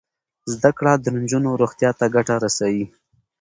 [0.53, 2.85] زده کړه د نجونو روغتیا ته ګټه رسوي.